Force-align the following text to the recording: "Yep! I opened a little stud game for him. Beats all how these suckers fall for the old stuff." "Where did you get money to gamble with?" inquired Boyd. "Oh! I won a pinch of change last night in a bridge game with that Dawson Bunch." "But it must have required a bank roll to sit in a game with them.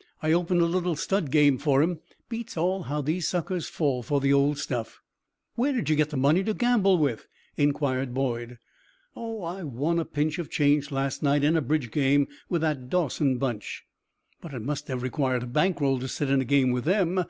"Yep! 0.00 0.08
I 0.20 0.32
opened 0.32 0.60
a 0.62 0.66
little 0.66 0.96
stud 0.96 1.30
game 1.30 1.58
for 1.58 1.80
him. 1.80 2.00
Beats 2.28 2.56
all 2.56 2.82
how 2.82 3.00
these 3.00 3.28
suckers 3.28 3.68
fall 3.68 4.02
for 4.02 4.20
the 4.20 4.32
old 4.32 4.58
stuff." 4.58 5.00
"Where 5.54 5.72
did 5.72 5.88
you 5.88 5.94
get 5.94 6.12
money 6.12 6.42
to 6.42 6.54
gamble 6.54 6.98
with?" 6.98 7.28
inquired 7.56 8.12
Boyd. 8.12 8.58
"Oh! 9.14 9.44
I 9.44 9.62
won 9.62 10.00
a 10.00 10.04
pinch 10.04 10.40
of 10.40 10.50
change 10.50 10.90
last 10.90 11.22
night 11.22 11.44
in 11.44 11.56
a 11.56 11.62
bridge 11.62 11.92
game 11.92 12.26
with 12.48 12.62
that 12.62 12.90
Dawson 12.90 13.38
Bunch." 13.38 13.84
"But 14.40 14.52
it 14.54 14.62
must 14.62 14.88
have 14.88 15.04
required 15.04 15.44
a 15.44 15.46
bank 15.46 15.80
roll 15.80 16.00
to 16.00 16.08
sit 16.08 16.30
in 16.30 16.40
a 16.40 16.44
game 16.44 16.72
with 16.72 16.82
them. 16.82 17.22